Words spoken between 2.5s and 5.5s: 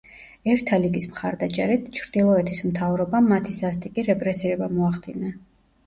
მთავრობამ მათი სასტიკი რეპრესირება მოახდინა.